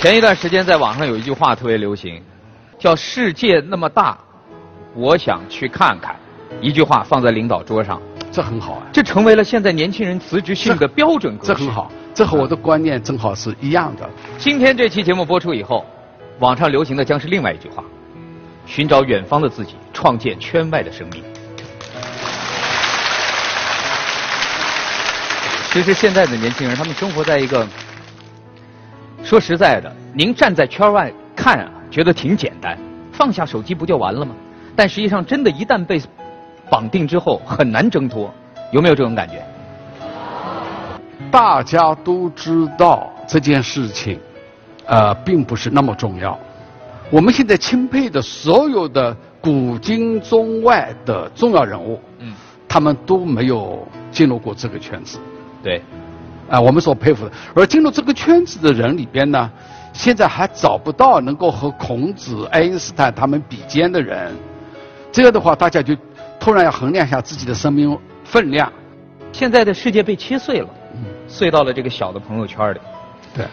[0.00, 2.22] 前一段时间在网上有一句话特别流行，
[2.78, 4.16] 叫“世界那么大，
[4.94, 6.16] 我想去看看”。
[6.58, 8.00] 一句话放在领导桌上，
[8.32, 11.52] 这很好啊，这成为了现在年轻人辞职信的标准格式。
[11.52, 14.08] 这很好，这和我的观念正好是一样的。
[14.38, 15.84] 今天这期节目播出以后，
[16.38, 17.84] 网上流行的将是另外一句话：
[18.64, 21.22] 寻找远方的自己，创建圈外的生命。
[25.70, 27.68] 其实现在的年轻人，他们生活在一个，
[29.30, 32.76] 说实在的，您站在圈外看啊，觉得挺简单，
[33.12, 34.34] 放下手机不就完了吗？
[34.74, 36.02] 但实际上，真的，一旦被
[36.68, 38.28] 绑定之后，很难挣脱。
[38.72, 39.40] 有没有这种感觉？
[41.30, 44.18] 大家都知道这件事情，
[44.86, 46.36] 呃，并不是那么重要。
[47.08, 52.34] 我们现在钦佩的所有的古今中外的重要人物，嗯，
[52.66, 55.20] 他们都没有进入过这个圈子。
[55.62, 55.80] 对，
[56.50, 59.50] 啊，我们所佩服的，而进入这个圈子的人里边呢，
[59.92, 64.34] 现在还找不到能够和孔子、爱因斯坦他们比肩的人。
[65.12, 65.96] 这样的话，大家就
[66.38, 68.70] 突然要衡量一下自己的生命分量。
[69.32, 70.68] 现在的世界被切碎了，
[71.28, 72.80] 碎到了这个小的朋友圈里。
[73.32, 73.46] 对。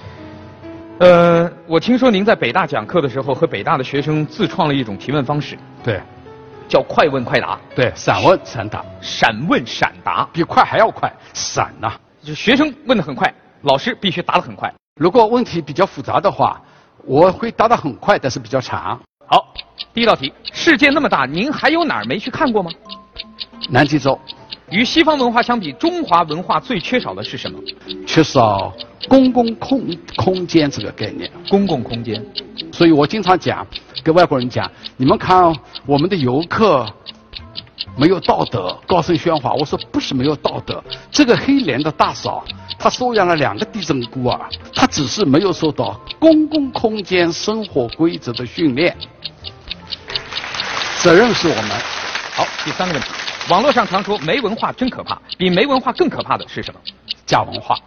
[0.99, 5.55] 呃，我听说您在北大讲课的时候，和北大的学生自创了一种提问方式。
[5.83, 6.01] 对。
[6.67, 11.93] 叫快问快答，对，闪问闪答，闪问闪答，比快还要快，闪呐！
[12.27, 14.69] 就学生问的很快，老师必须答的很快。
[14.99, 16.61] 如果问题比较复杂的话，
[17.05, 18.99] 我会答的很快，但是比较长。
[19.25, 19.53] 好，
[19.93, 22.69] 第一道题，世界那么大，您还有哪儿没去看过吗？
[23.69, 24.19] 南极洲。
[24.69, 27.57] 与西方文化相比，中华文化最缺少的是什么？
[28.05, 28.73] 缺少
[29.07, 31.31] 公共空空间这个概念。
[31.49, 32.21] 公共空间。
[32.73, 33.65] 所以我经常讲，
[34.03, 35.55] 跟外国人讲，你们看
[35.85, 36.85] 我们的游客
[37.95, 39.53] 没有道德，高声喧哗。
[39.53, 42.43] 我说不是没有道德，这个黑脸的大嫂，
[42.77, 44.39] 她收养了两个地震孤儿，
[44.73, 48.95] 她只是没有受到公共空间生活规则的训练。
[50.99, 51.71] 责任是我们。
[52.33, 53.07] 好，第三个问题。
[53.49, 56.79] 网络上常说没文化真可怕，比没文化更可怕的是什么？
[57.25, 57.77] 假文化。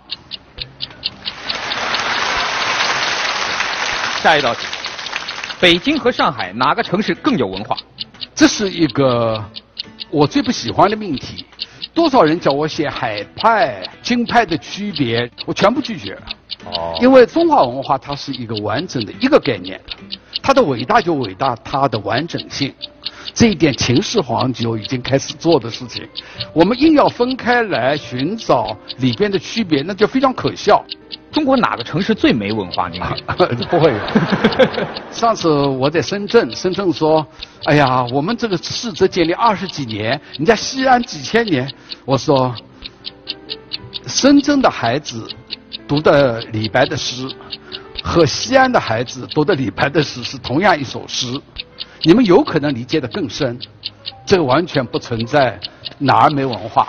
[4.22, 4.66] 下一道题：
[5.60, 7.76] 北京和上海哪个城市更有文化？
[8.34, 9.42] 这是一个
[10.10, 11.44] 我最不喜欢的命题。
[11.92, 16.16] 多少人叫我写海派、京派的区别，我全部拒绝。
[16.64, 16.96] 哦。
[17.00, 19.80] 因为中华文化它是一个完整的一个概念，
[20.42, 22.72] 它的伟大就伟大它的完整性。
[23.32, 26.06] 这一点秦始皇就已经开始做的事情，
[26.52, 30.84] 我们硬要分开来寻找里边的区别，那就非常可笑。
[31.32, 32.88] 中国哪个城市最没文化？
[32.88, 33.00] 您
[33.70, 33.94] 不会。
[35.12, 37.24] 上次我在深圳，深圳说
[37.66, 41.70] ：“哎呀，我们这个市值建立二十几年，人家西安几千年。”
[42.04, 42.54] 我说
[44.06, 45.28] ：“深圳的孩子
[45.86, 47.28] 读的李白的诗，
[48.02, 51.26] 和西安的孩子读的李白的诗是同样一首诗。”
[52.02, 53.58] 你们有可能理解的更深，
[54.24, 55.60] 这个完全不存在
[55.98, 56.88] 哪儿没文化。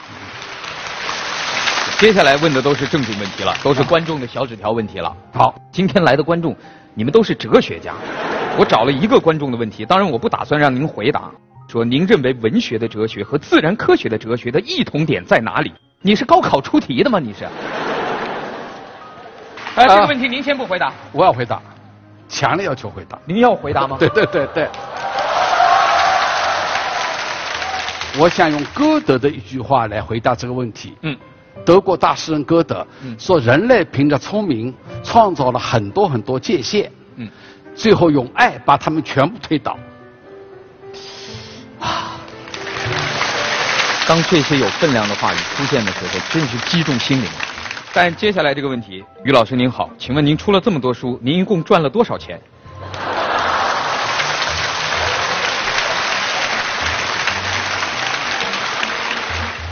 [2.02, 5.16] 接下来问的都是正经问题了，都是观众的小纸条问题了。
[5.32, 6.56] 好，今天来的观众，
[6.96, 7.94] 你们都是哲学家。
[8.58, 11.30] 我找了一个观众的问题，当然我不打算让您回答。
[11.68, 15.72] 说您认为文学的哲学和自然科学的哲学的异同点在哪里？
[16.02, 17.20] 你是高考出题的吗？
[17.20, 17.46] 你是？
[19.76, 20.92] 哎，这个问题您先不回答。
[21.12, 21.62] 我要回答。
[22.28, 23.98] 强烈要求回答，您要回答吗？
[24.02, 24.68] 对对对对。
[28.18, 30.98] 我想用歌德的一句话来回答这个问题。
[31.04, 31.16] 嗯。
[31.66, 32.86] 德国大诗人歌德
[33.20, 34.74] 说：“人类凭着聪明
[35.04, 37.30] 创造了很多很多界限，嗯，
[37.76, 39.78] 最后用爱把他们全部推倒。”
[41.80, 42.20] 啊！
[44.08, 47.30] 当这些有分量的话语出现的时候，真是击中心灵。
[47.94, 52.40] 但接下来这个问题，于老师您好，请问您出了这么多书，您一共赚了多少钱？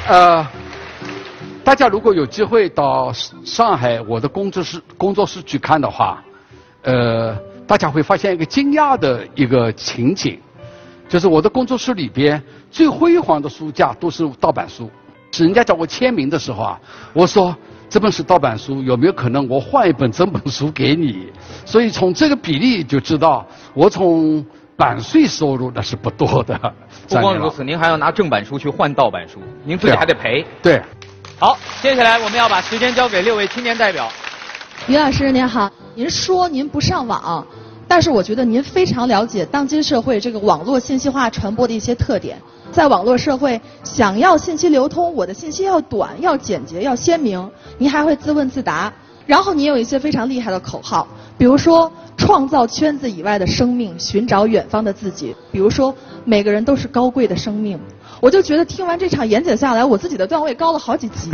[0.08, 0.46] 呃，
[1.70, 3.14] 大家如果有机会到
[3.46, 6.20] 上海我的工作室工作室去看的话，
[6.82, 7.38] 呃，
[7.68, 10.40] 大家会发现一个惊讶的一个情景，
[11.08, 14.90] 就是我的工作室里边最辉煌的书架都是盗版书，
[15.32, 16.80] 是人家叫我签名的时候啊，
[17.14, 17.56] 我说。
[17.88, 21.28] 这本是盗版书，有没有可能我换一本真本书给你？
[21.66, 23.46] 所以从这个比例就知道，
[23.76, 24.46] 我从
[24.76, 26.56] 版税收入那是不多的。
[27.08, 30.44] 不光如此，您还要拿正版书去换盗版书，您自己还得赔。
[30.64, 30.82] 对。
[31.42, 34.12] 好，接下来我们要把时间交给六位青年代表。
[34.88, 37.48] 于老师您好，您说您不上网，
[37.88, 42.38] 但是我觉得您非常了解当今社会这个网络信息化传播的一些特点。
[42.74, 47.50] 在网络社会，想要信息流通，我的信息要短、要简洁、要鲜明。
[47.78, 48.92] 您还会自问自答，
[49.26, 51.08] 然后您有一些非常厉害的口号，
[51.40, 55.34] 比如说创造圈子以外的生命，寻找远方的自己。
[55.54, 55.96] 比如说
[56.26, 57.80] 每个人都是高贵的生命。
[58.20, 61.32] 我就觉得听完这场演讲下来，我自己的段位高了好几级。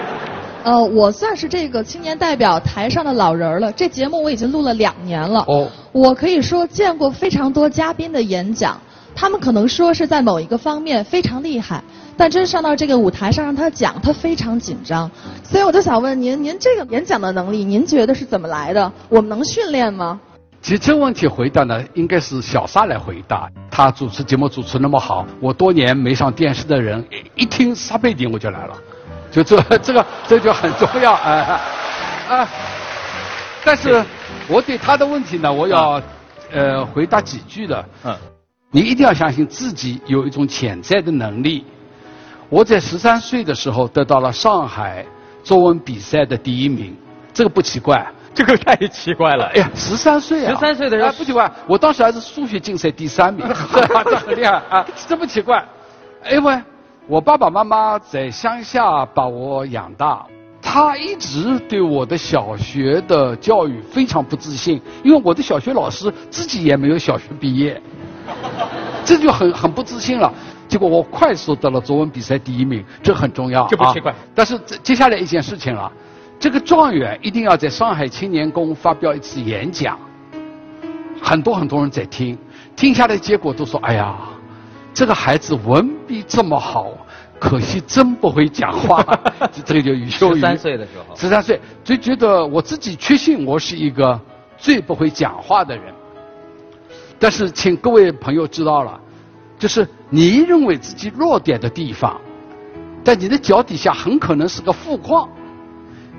[0.64, 3.70] 呃，我算是这个青年代表台上的老人了。
[3.72, 5.44] 这节目我已经录了两年了。
[5.46, 5.68] 哦。
[5.92, 8.80] 我可以说见过非常多嘉宾的演讲，
[9.14, 11.84] 他们可能说是在某一个方面非常厉害，
[12.16, 15.10] 但真上到这个舞台上让他讲，他非常紧张。
[15.42, 18.92] 所以我就想问您，您这个演讲的能力，您觉得是怎么来的？
[19.08, 20.20] 我们能训练吗？
[20.62, 23.50] 其实这个问题回答呢，应该是小撒来回答。
[23.70, 28.74] 他主持节目主持那么好，我多年没上电视的人，一听撒贝宁我就来了。
[29.30, 31.60] 就这 这个这就很重要啊
[32.30, 32.48] 啊！
[33.64, 34.02] 但是
[34.48, 36.00] 我对他的问题呢，我要
[36.52, 37.84] 呃回答几句的。
[38.04, 38.16] 嗯，
[38.70, 41.64] 你一定要相信自己有一种潜在的能力。
[42.48, 45.04] 我在十三岁的时候得到了上海
[45.42, 46.96] 作文比赛的第一名，
[47.32, 48.06] 这个不奇怪。
[48.34, 49.44] 这个太奇怪了。
[49.54, 50.52] 哎呀，十三岁啊！
[50.54, 51.50] 十三岁的人不奇怪。
[51.68, 53.46] 我当时还是数学竞赛第三名，
[54.04, 54.84] 这很厉害啊！
[55.06, 55.64] 这不奇怪，
[56.30, 56.60] 因为。
[57.06, 60.24] 我爸爸妈妈在乡下把我养大，
[60.62, 67.78] 他一直对我的小学的教育非常不自信，因为我的小学老师自己也没有小学毕业，
[69.04, 70.32] 这就很很不自信了。
[70.68, 73.66] 结果我快速得了作文比赛第一名，这很重要。
[73.68, 74.14] 这不奇怪。
[74.34, 75.90] 但是接下来一件事情了，
[76.38, 79.98] 这个状元一定要在上海青年宫发表一次演讲，
[81.22, 82.36] 很多很多人在听，
[82.74, 84.16] 听下来结果都说：“哎呀。”
[84.94, 86.92] 这个孩子文笔这么好，
[87.40, 89.04] 可惜真不会讲话。
[89.64, 94.16] 这个就余秀十三岁的时候，十三岁就觉得我自己确信我是一个
[94.56, 95.92] 最不会讲话的人。
[97.18, 99.00] 但是，请各位朋友知道了，
[99.58, 102.20] 就是你认为自己弱点的地方，
[103.04, 105.28] 在你的脚底下很可能是个富矿，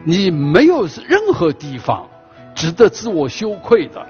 [0.04, 2.08] 你没有任何地方
[2.56, 4.06] 值得自我羞愧的。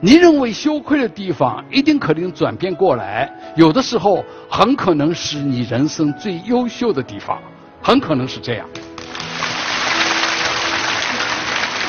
[0.00, 3.32] 你认为羞愧的地方，一定可能转变过来。
[3.56, 7.38] 有的时候，很可能是你人生最优秀的地方，
[7.80, 8.66] 很可能是这样。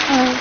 [0.10, 0.36] 嗯，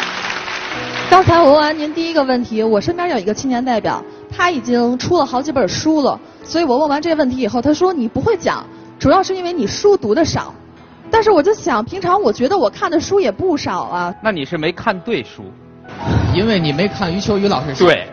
[1.11, 4.05] 刚才我问完您第一个问题，我身边有一个青年代表，
[4.37, 6.19] 他已经出了好几本书了。
[6.43, 8.65] 所以我问完这个问题以后，他说你不会讲，
[8.99, 10.53] 主要是因为你书读的少。
[11.11, 14.15] 但是我就想，平常我觉得我看的书也不少啊。
[14.23, 15.45] 那你是没看对书。
[16.35, 18.09] 因为你没看余秋雨老师对，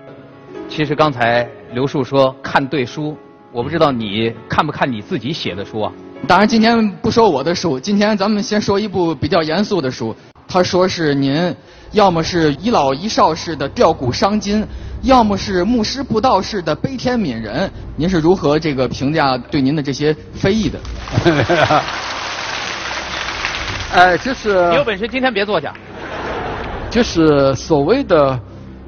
[0.69, 3.15] 其实刚才刘树说看对书，
[3.51, 5.91] 我不知道你看不看你自己写的书啊？
[6.27, 10.13] 当然今天不说我的书，今天咱们先说一部比较严肃的书。
[10.47, 11.56] 他说是您
[11.94, 14.63] 要么是遗老遗少式的吊古伤今，
[15.03, 17.69] 要么是牧师布道式的悲天悯人。
[17.95, 20.80] 您是如何这个评价对您的这些非议的？
[23.94, 25.74] 哎，就是你有本事今天别坐下。
[26.89, 28.39] 就是所谓的，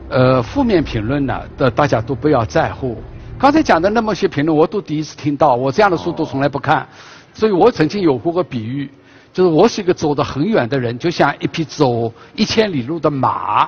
[0.10, 3.02] 呃，负面评论呢，的大家都不要在乎。
[3.40, 5.56] 刚才讲的那么些评论，我都第一次听到。
[5.56, 6.88] 我这样的书都从来不看，
[7.34, 8.88] 所以我曾经有过个比喻，
[9.34, 13.68] 就是我是一个走得很远的人，就像一匹走一千里路的马。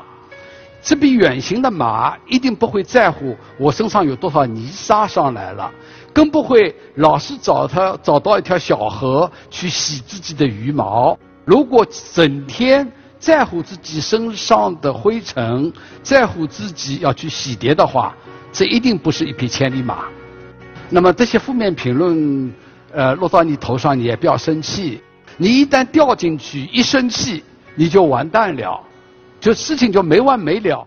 [0.86, 5.72] 这匹远行的马一定不会在乎我身上有多少泥沙上来了，
[6.14, 11.18] 更不会老是找它找到一条小河去洗自己的羽毛。
[11.44, 12.90] 如果整天。
[13.18, 15.74] 在乎自己身上的灰尘，
[16.04, 18.13] 在乎自己要去洗涤的话，
[18.51, 20.04] 这一定不是一匹千里马。
[20.92, 22.54] 那么这些负面评论，
[22.92, 25.01] 呃，落到你头上，你也不要生气。
[25.38, 28.80] 你一旦掉进去，一生气，你就完蛋了，
[29.46, 30.84] 就事情就没完没了。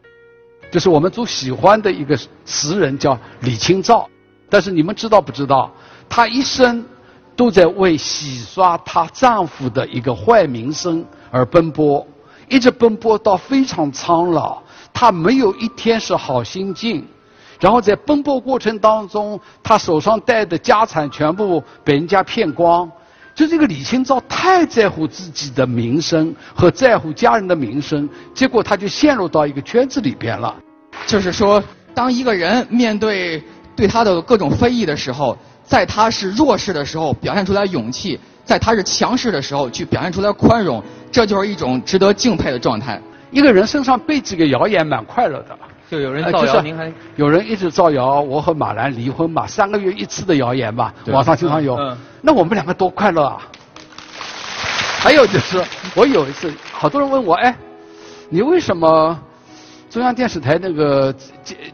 [0.69, 4.09] 就是我们最喜欢的一个词人叫李清照，
[4.51, 5.71] 但是你们知道不知道，
[6.09, 6.85] 她一生
[7.37, 12.05] 都在为洗刷她丈夫的一个坏名声而奔波。
[12.49, 14.61] 一直奔波到非常苍老，
[14.93, 17.07] 她没有一天是好心境。
[17.61, 22.91] 然后在奔波过程当中，她手上带的家产全部被人家骗光。
[23.39, 30.53] 就这个李清照太在乎自己的名声和在乎家人的名声，结果他就陷入到一个圈子里边了。
[31.07, 31.63] 就是说，
[31.95, 33.41] 当一个人面对
[33.77, 40.83] 对他的各种非议的时候，在他是弱势的时候表现出来勇气，在他是强势的时候去表现出来宽容。
[41.13, 43.01] 这就是一种值得敬佩的状态。
[43.31, 45.57] 一个人身上被这个谣言蛮快乐的。
[45.91, 49.47] 就有人造谣，您还有人一直造谣我和马兰离婚嘛？
[49.47, 51.79] 三个月一次的谣言嘛，网上经常有。
[52.21, 53.39] 那我们两个多快乐啊！
[55.01, 55.65] 还有就是，
[55.95, 57.57] 我有一次，好多人问我，哎，
[58.29, 59.19] 你为什么
[59.89, 61.15] 中央电视台那个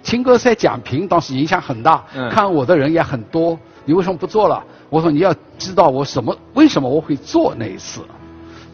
[0.02, 4.62] 青歌赛讲评当时影响很大，看我的人也很多，你为什么不做了？
[4.90, 8.00] 我说你要知道我什么，为什么我会做那一次。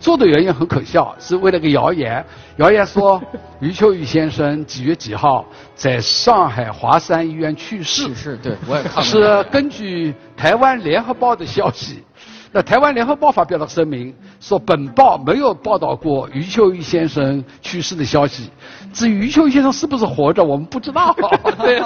[0.00, 2.24] 做的原因很可笑，是为了个谣言。
[2.56, 3.22] 谣言说
[3.60, 8.06] 余秋雨先生几月几号在上海华山医院去世。
[8.08, 9.04] 去世，对我也看。
[9.04, 12.02] 是根据台湾联合报的消息。
[12.52, 18.50] 那台湾联合报发表了声明，说本报没有报道过余秋雨先生去世的消息。
[18.92, 21.14] 至于余秋雨先生是不是活着，我们不知道。
[21.62, 21.80] 对。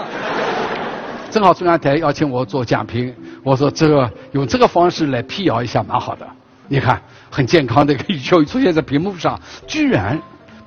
[1.31, 6.27] 正好中央台邀请我做讲评，我说这个用这个方式来辟谣一下蛮好的。
[6.67, 6.99] 你看，
[7.35, 9.37] 很健康的一个余秋雨出现在屏幕上，
[9.67, 10.17] 居然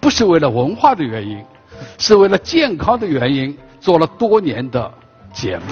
[0.01, 1.41] 不是为了文化的原因，
[1.97, 4.91] 是为了健康的原因做了多年的
[5.31, 5.63] 节目。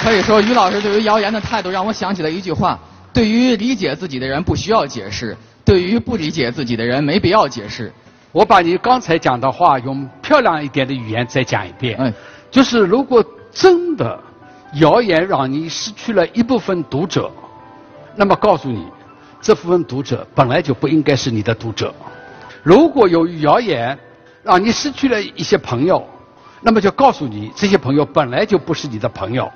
[0.00, 2.78] 可以说，于老师对于谣言的态度让我想起了一句话：
[3.12, 7.92] 对于理解自己的人不需要解释，对于不理解自己的人没必要解释。
[8.32, 11.96] 我把你刚才讲的话用漂亮一点的语言再讲一遍。
[12.00, 12.10] 嗯，
[12.50, 13.22] 就是如果
[13.52, 14.18] 真的
[14.76, 17.30] 谣言让你失去了一部分读者，
[18.14, 18.86] 那么告诉你，
[19.40, 21.94] 这部分读者本来就不应该是你的读者。
[22.62, 23.98] 如果有谣言
[24.42, 26.06] 让你失去了一些朋友，
[26.60, 29.50] 那么就告诉你，这些朋友本来就不是你的朋友。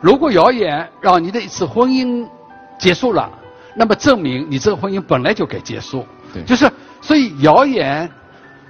[0.00, 2.28] 如果谣言让你的一次婚姻
[2.78, 3.30] 结束了，
[3.74, 6.06] 那么证明你这个婚姻本来就该结束。
[6.32, 6.70] 对，就是
[7.00, 8.10] 所以谣言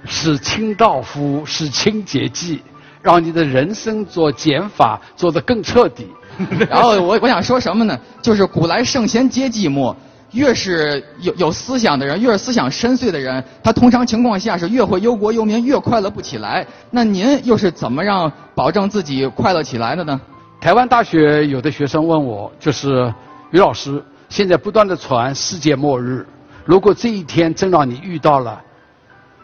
[0.05, 2.61] 是清道夫，是清洁剂，
[3.01, 6.07] 让你的人生做减法做得更彻底。
[6.69, 7.99] 然后我我想说什么呢？
[8.21, 9.95] 就是古来圣贤皆寂寞，
[10.31, 16.65] 越是有有思想的人，越是思想深邃的人，他通常情况下是越会忧国忧民，越快乐不起来。
[16.91, 20.19] 那您又是怎么让保证自己快乐起来的呢？
[20.61, 23.13] 台湾大学有的学生问我，就是
[23.51, 26.25] 于老师，现在不断的传世界末日，
[26.65, 28.61] 如果这一天真让你遇到了，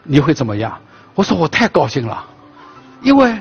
[0.02, 0.78] 你会怎么样？
[1.14, 2.22] 我说我太高兴了，
[3.02, 3.34] 因为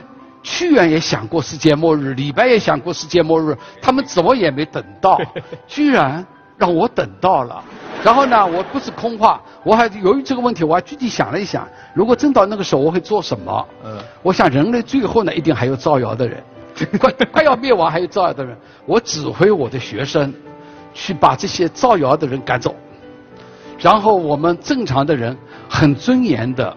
[0.46, 5.20] 屈原也想过世界末日，李白也想过世界末日，他们怎么也没等到，
[5.66, 6.24] 居然
[6.56, 7.64] 让我等到了。
[8.04, 13.68] 然后呢，我不是空话，我还由于这个问题，我还具体想了一想，如果真到那个时候，我会做什么？
[13.84, 16.44] 嗯，我想人类最后呢，一定还有造谣的人。
[17.00, 20.32] 快 快要灭亡，还有造谣的人，我指挥我的学生
[20.94, 22.75] 去把这些造谣的人赶走，
[23.80, 25.36] 然后我们正常的人
[25.68, 26.75] 很尊严的、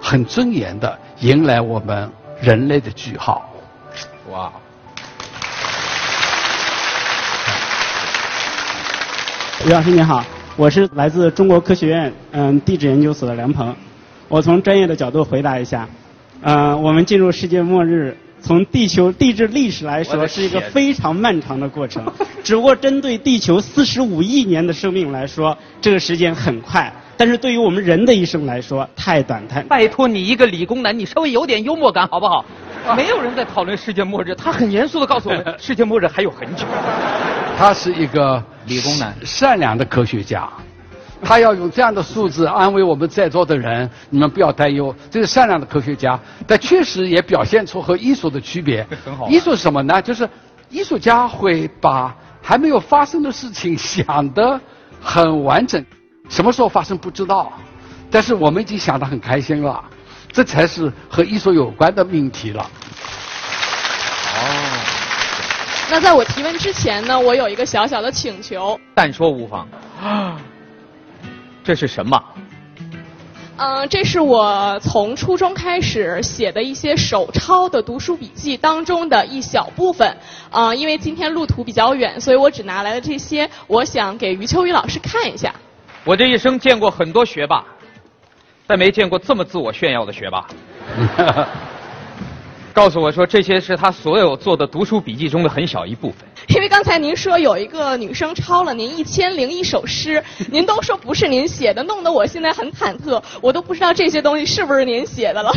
[0.00, 3.50] 很尊严的迎来我们人类的句号。
[4.30, 4.52] 哇！
[9.66, 10.24] 于老师你好，
[10.56, 13.74] 我是来自中国科学院嗯地质研究所的梁鹏，
[14.28, 15.88] 我从专业的角度回答一下，
[16.42, 18.16] 嗯，我们进入世界末日。
[18.40, 22.06] 从地球地质历史来说，是一个非常漫长的过程。
[22.44, 29.60] 只不过针对地球四十五亿年的生命来说，这个时间很快；但是对于我们人的一生来说，太短太。
[29.64, 32.44] 拜托你一个理工男，你稍微有点幽默感好不好？
[32.96, 36.64] 没有人在讨论世界末日，他很严肃的告诉我们， 世界末日还有很久。
[37.58, 40.48] 他是一个理工男，善良的科学家。
[41.20, 46.16] 他要用这样的数字安慰我们在座的人，你们不要担忧，这是善良的科学家。
[46.46, 48.86] 但确实也表现出和艺术的区别。
[49.04, 49.28] 很好。
[49.28, 50.00] 艺术是什么呢？
[50.00, 50.28] 就是
[50.70, 54.58] 艺术家会把还没有发生的事情想得
[55.00, 55.84] 很完整，
[56.28, 57.52] 什么时候发生不知道，
[58.10, 59.82] 但是我们已经想得很开心了，
[60.30, 62.62] 这才是和艺术有关的命题了。
[64.34, 64.78] 哦。
[65.90, 68.78] 那在我提问之前呢，我有一个小小的请求。
[68.94, 69.66] 但说无妨。
[70.02, 70.36] 啊。
[71.64, 72.22] 这是什么？
[73.56, 80.16] 嗯，这是我从初中开始写的一些手抄的读书笔记当中的一小部分。
[80.50, 83.50] 啊，因为今天路途比较远，所以我只拿来了这些。
[83.66, 85.54] 我想给余秋雨老师看一下。
[86.08, 87.62] 我这一生见过很多学霸，
[88.66, 90.46] 但没见过这么自我炫耀的学霸。
[92.72, 96.26] 告诉我说，这些是他所有做的读书笔记中的很小一部分。
[96.48, 105.52] 因为刚才您说有一个女生抄了您一千零一首诗，您都说不是您写的，弄得我现在很忐忑，我都不知道这些东西是不是您写的了。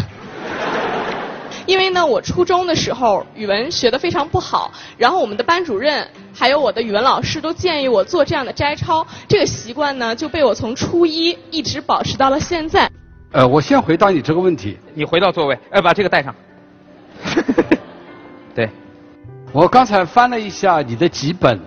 [1.71, 12.91] 因为呢，我初中的时候语文学的非常不好，然后我们的班主任还有我的语文老师都建议我做这样的摘抄，这个习惯呢就被我从初一一直保持到了现在。
[13.31, 16.35] 呃，我先回答你这个问题，你回到座位，哎，把这个带上。
[18.53, 18.69] 对，
[19.53, 21.57] 我刚才翻了一下你的几本，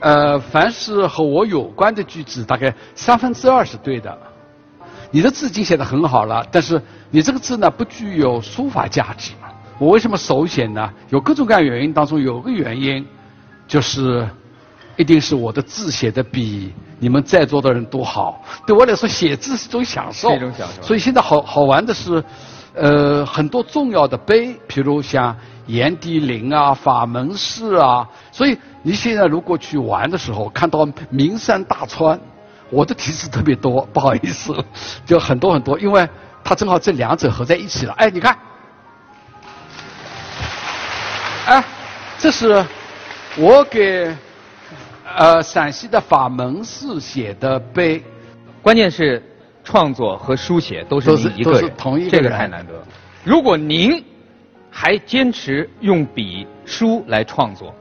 [0.00, 4.14] 呃，凡是和我有关的句子，大概三分之二是对的。
[5.10, 6.78] 你的字已经写得很好了，但是
[7.10, 9.32] 你这个字呢不具有书法价值。
[9.78, 10.92] 我为什么手写呢？
[11.10, 13.06] 有各种各样原因，当中有个原因，
[13.66, 14.28] 就是
[14.96, 18.42] 一定是我的字写的比你们在座的人都好。
[18.66, 20.82] 对我来说，写字是种享受，一种享受。
[20.82, 22.22] 所以现在好好玩的是。
[22.74, 25.36] 呃，很多重要的碑，譬如像
[25.66, 32.20] 炎帝陵啊、法门寺啊，所以你现在如果去玩的时候，看到名山大川，
[32.70, 34.54] 我的提示特别多，不好意思，
[35.04, 36.08] 就很多很多，因为
[36.48, 37.92] 它正好这两者合在一起了。
[37.98, 38.34] 哎，你看，
[41.44, 41.62] 哎，
[42.18, 42.64] 这是
[43.36, 44.16] 我给
[45.14, 48.02] 呃陕西的法门寺写的碑，
[48.62, 49.22] 关键是
[49.62, 52.72] 创作和书写都是您一个人，都是同一个这个人太难得。
[53.22, 54.02] 如果您
[54.70, 57.74] 还坚持用笔书来创作，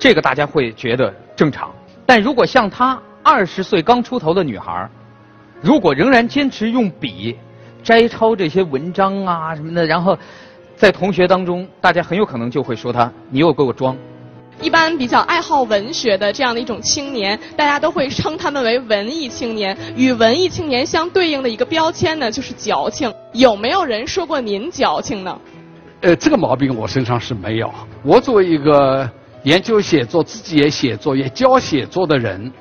[0.00, 1.72] 这个大家会觉得正常。
[2.04, 4.90] 但如果像她二十岁刚出头的女孩，
[5.60, 7.38] 如果仍然坚持用笔
[7.82, 10.16] 摘抄这些文章啊什么的，然后
[10.76, 13.96] 在同学当中，大家很有可能就会说他你又给我装。
[14.60, 19.74] 一般比较爱好文学的这样的一种青年，大家都会称他们为文艺青年。
[19.96, 23.10] 与文艺青年相对应的一个标签呢，就是矫情。
[23.32, 25.40] 有没有人说过您矫情呢？
[26.02, 27.72] 呃，这个毛病我身上是没有。
[28.02, 29.08] 我作为一个
[29.44, 32.52] 研究写作、自己也写作、也教写作的人，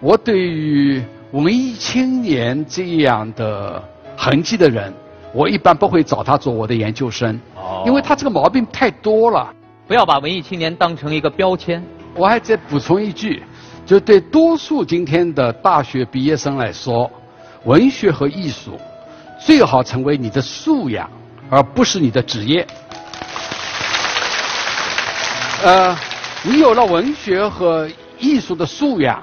[0.00, 3.82] 我对于文艺青年这样的
[4.16, 4.92] 痕迹的人，
[5.32, 9.52] 我一般不会找他做我的研究生，哦因为他这个毛病太多了。
[9.86, 11.82] 不要把文艺青年当成一个标签。
[12.14, 13.42] 我还再补充一句，
[13.84, 17.10] 就对多数今天的大学毕业生来说，
[17.64, 18.78] 文学和艺术
[19.40, 21.10] 最好成为你的素养，
[21.50, 22.66] 而不是你的职业。
[25.64, 25.96] 呃，
[26.42, 27.88] 你有了文学和
[28.18, 29.22] 艺术的素养，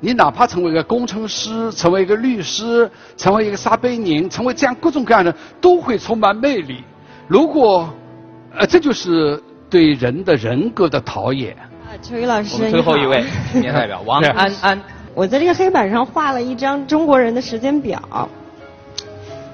[0.00, 6.82] 你哪怕成为一个工程师，成为一个律师，成为一个撒贝宁，成为这样各种各样的，都会充满魅力。
[7.28, 7.92] 如果，
[8.58, 11.50] 呃，这就是对人的人格的陶冶。
[11.50, 14.80] 啊，秋雨老我师，们最后一位青年 代表王是安安。
[15.14, 18.28] 我在这个黑板上画了一张中国人的时间表，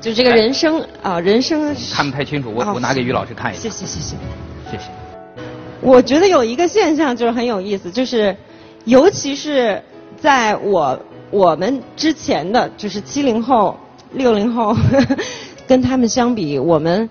[0.01, 3.63] 就这个人生啊，人生看不太清楚，我哦我拿给于老师看一下。
[3.63, 4.17] 谢谢谢谢。
[4.71, 4.85] 谢谢。
[5.81, 8.37] 我觉得有一个现象就是很有意思，就是
[8.85, 9.83] 尤其是
[10.21, 10.99] 在我
[11.31, 13.77] 我们之前的就是七零后、
[14.13, 15.17] 六零后呵呵，
[15.67, 17.09] 跟他们相比，我们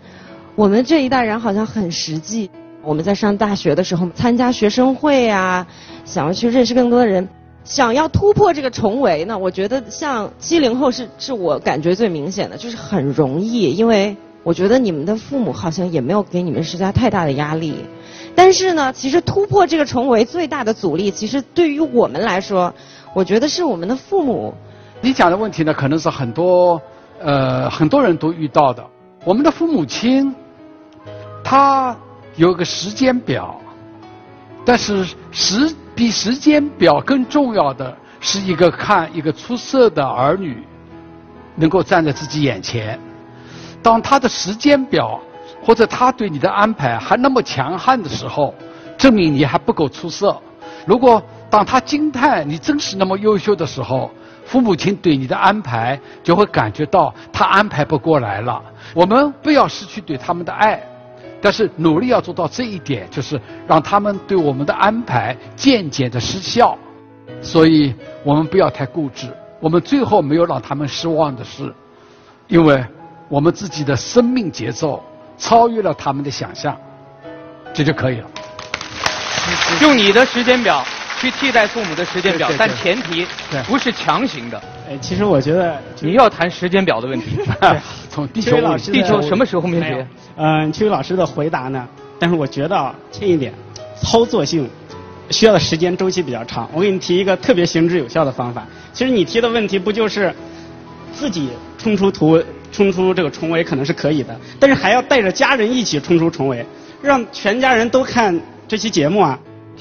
[0.55, 2.49] 我们这一代人好像很实际。
[2.83, 5.65] 我们在上大学的时候参加学生会啊，
[6.05, 7.27] 想要去认识更多的人，
[7.63, 14.15] 想要突破这个重围呢，我觉得像七零后是是我感觉最明显的，就是很容易，因为
[14.45, 17.83] 我觉得你们的父母好像也没有给你们施加太大的压力。
[18.35, 22.71] 但是呢，其实突破这个重围最大的阻力，其实对于我们来说，
[23.15, 24.53] 我觉得是我们的父母。
[25.01, 26.79] 你讲的问题呢，可能是很多
[27.19, 28.85] 呃很多人都遇到的。
[29.23, 30.35] 我们的父母亲，
[31.43, 31.97] 他
[32.35, 33.59] 有个时间表，
[34.63, 40.61] 但是时比时间表更重要的是一个看一个出色的儿女
[41.55, 42.99] 能够站在自己眼前。
[43.85, 45.21] 当他的时间表
[45.63, 48.51] 或者他对你的安排还那么强悍的时候，
[48.97, 50.35] 证明你还不够出色。
[50.87, 51.21] 如果
[51.51, 54.09] 当他惊叹你真是那么优秀的时候，
[54.43, 58.59] 父母亲对你的安排就会感觉到他安排不过来了。
[58.95, 60.81] 我们不要失去对他们的爱，
[61.39, 66.75] 但是努力要做到这一点，就是让他们对我们的安排渐渐的失效。
[67.39, 67.93] 所以
[68.23, 69.27] 我们不要太固执，
[69.59, 71.71] 我们最后没有让他们失望的是，
[72.47, 72.83] 因为
[73.27, 75.03] 我们自己的生命节奏
[75.37, 76.77] 超越了他们的想象，
[77.73, 78.27] 这就可以了。
[79.81, 80.83] 用你的时间表
[81.19, 83.25] 去替代父母的时间表，对对对但前提
[83.67, 84.61] 不是强行的。
[84.89, 87.39] 哎，其实我觉得你要谈时间表的问题。
[88.09, 90.07] 从地球地球什么时候灭绝？
[90.37, 91.87] 嗯，秋雨老师的回答呢？
[92.17, 93.53] 但是我觉得啊轻一点，
[94.01, 94.69] 操作性
[95.31, 96.69] 需要的时间周期比较长。
[96.71, 98.65] 我给你提一个特别行之有效的方法。
[98.93, 100.33] 其实你提的问题不就是
[101.11, 102.41] 自己冲出图、
[102.75, 106.65] 冲出这个重围可能是可以的，但是还要带着家人一起冲出重围，
[107.01, 109.39] 让全家人都看这期节目啊，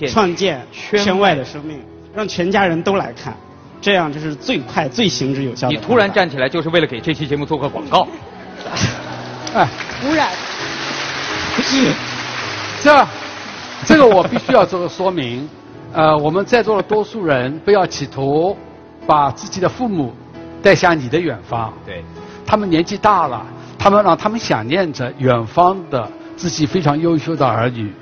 [0.09, 1.81] 创建圈圈外的生命，
[2.15, 3.37] 让全家人都来看，
[3.81, 5.75] 这样就是最快、最行之有效的。
[5.75, 8.07] 你突然站起来就是为了给这期节目做个广告。
[9.55, 9.69] 哎，
[10.01, 10.29] 突然，
[12.83, 13.07] 这
[13.85, 15.49] 这个我必须要做个说明。
[15.93, 18.57] 呃，我们在座的多数人不要企图
[19.07, 20.13] 把自己的父母
[20.61, 21.73] 带向你的远方。
[21.87, 22.03] 对，
[22.47, 23.45] 他们年纪大了，
[23.79, 27.93] 他们让他们想念着远方的自己非常优秀的儿女。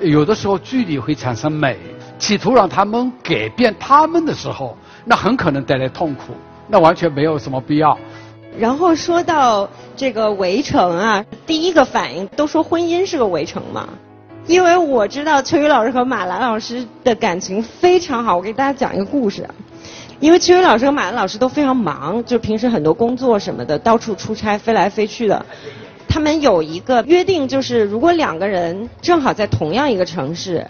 [0.00, 1.76] 有的时候距离会产生美，
[2.18, 6.32] 企图让他们改变他们的时候，那很可能带来痛苦，
[6.68, 7.98] 那完全没有什么必要。
[8.58, 13.88] 然后说到这个围城啊，第一个反应都说婚姻是个围城嘛。
[14.46, 19.46] 因为我知道秋雨老师和马兰老师的感情非常好，我给大家讲一个故事。
[20.20, 25.44] 因为秋雨老师和马兰老师都非常忙，就平时很多工作什么的，到处出差，飞来飞去的。
[26.06, 30.66] 他们有一个约定，就是如果两个人正好在同样一个城市，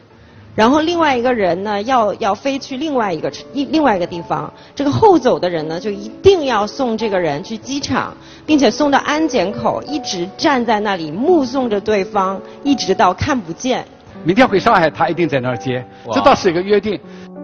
[0.54, 13.84] 然后另外一个人呢要要飞去另外一个一另外一个地方，这个后走的人呢就一定要送这个人去机场，并且送到安检口，一直站在那里目送着对方，一直到看不见。
[14.22, 15.82] 明天回上海，他一定在那儿接，
[16.12, 17.00] 这倒是一个约定，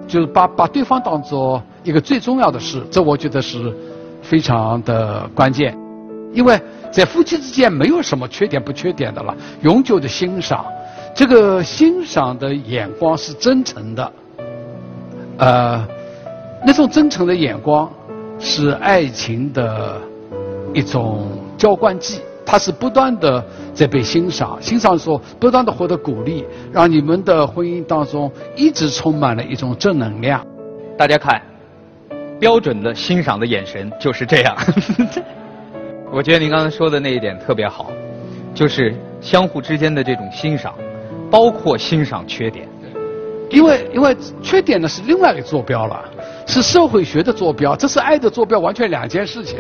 [0.07, 3.75] 就是把把对方当做一个最重要的事，这我觉得是
[4.23, 5.77] 非常的关键，
[6.33, 10.65] 因为在夫妻之间没有什么缺点不缺点的了，永久的欣赏，
[11.15, 14.13] 这个欣赏的眼光是真诚的，
[15.39, 15.87] 呃，
[16.65, 17.91] 那种真诚的眼光
[18.39, 20.01] 是爱情的
[20.73, 21.27] 一种
[21.59, 22.21] 浇灌剂。
[22.47, 30.47] 他是不断的在被欣赏，欣赏说不断的获得鼓励，让你们的婚姻当中一直充满了一种正能量。
[30.97, 31.43] 大家看，
[32.39, 34.57] 标准的欣赏的眼神就是这样。
[36.13, 37.91] 我觉得您刚才说的那一点特别好，
[38.55, 40.73] 就是相互之间的这种欣赏，
[41.29, 42.69] 包括欣赏缺点。
[43.51, 46.05] 因为因为缺点呢是另外一个坐标了，
[46.47, 49.59] 是社会学的坐标，这是爱的坐标，完全两件事情。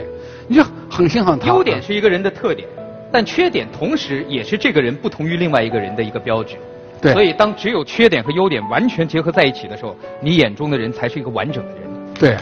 [0.49, 0.62] 你就
[0.96, 1.46] 很欣赏他。
[1.48, 2.66] 优点是一个人的特点，
[3.12, 6.56] 但缺点同时也是这个人不同于另外一个人的一个标志。
[7.00, 7.12] 对。
[7.12, 11.80] 所以当只有缺点和优点完全结合在一起的时候，你眼中的人才是一个完整的人。
[12.18, 12.37] 对。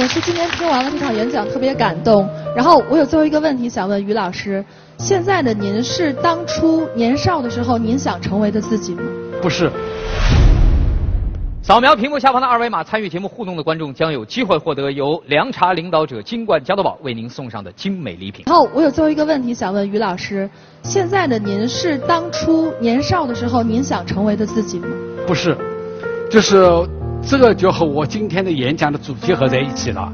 [0.00, 4.64] 我是今天听完了这场演讲特别感动，然后我有最后一个问题想问于老师：
[4.96, 9.02] 现在的您是当初年少的时候您想成为的自己吗？
[9.42, 9.68] 不是。
[11.68, 18.46] 扫描屏幕下方的二维码，参与节目互动的观众将有机会获得由凉茶领导者金冠加多宝为您送上的精美礼品。
[18.46, 20.48] 然后我有最后一个问题想问于老师：
[20.82, 24.86] 现在的您是当初年少的时候您想成为的自己吗？
[25.26, 25.54] 不是，
[26.30, 26.64] 就是
[27.20, 30.10] 这个就和我今天的演讲的主题合在一起了。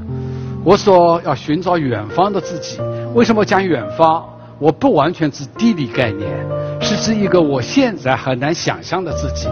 [0.65, 2.81] 我说要寻找远方的自己，
[3.15, 4.25] 为什么讲远方？
[4.59, 6.29] 我不完全指地理概念，
[6.81, 9.49] 是指一个我现在很难想象的自己。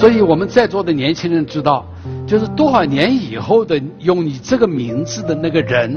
[0.00, 1.84] 所以我们在座的年轻人知道，
[2.26, 5.94] 就是多少年以后的用你这个名字的那个人，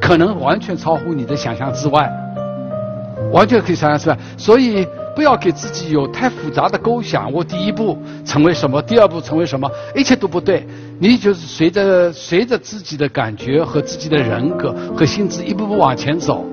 [0.00, 2.10] 可能完全超乎你的想象之外，
[3.32, 4.18] 完全可以想象之外。
[4.36, 7.32] 所以不要给自己有太复杂的构想。
[7.32, 10.66] 我第一步成为什么，第二步成为什么，一切都不对。
[10.98, 16.44] 你就是随着随着自己的感觉和自己的人格和心智一步步往前走。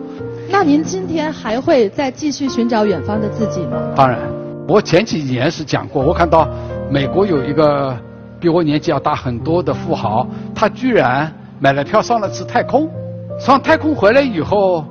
[0.52, 3.82] 那您今天还会再继续寻找远方的自己吗？
[3.96, 4.37] 当然。
[4.68, 6.46] 我前几年是讲过，我看到
[6.92, 7.98] 美国有一个
[8.38, 12.90] 比我年纪要大很多的富豪，他居然买了票上了次太空，
[13.40, 14.86] 上太空回来以后，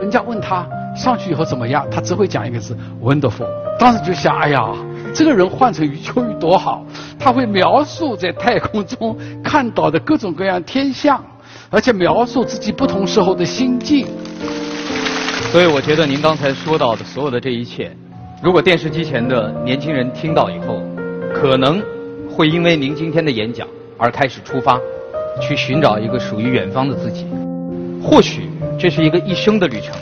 [0.00, 0.66] 人家问他
[0.96, 3.46] 上去以后怎么样，他只会讲一个字 “wonderful”。
[3.78, 4.60] 当时就想，哎呀，
[5.14, 6.84] 这个人换成余秋雨多好，
[7.16, 11.24] 他会描述在太空中看到的各种各样天象，
[11.70, 14.08] 而且描述自己不同时候的心境。
[15.52, 17.96] 所以我觉得您刚才说到的所有的这一切。
[18.42, 20.82] 如果电视机前的年轻人听到以后，
[21.34, 21.78] 可能
[22.30, 24.80] 会因为您今天的演讲而开始出发，
[25.42, 27.26] 去寻找一个属于远方的自己。
[28.02, 28.48] 或许
[28.78, 29.94] 这是一个一生的旅程。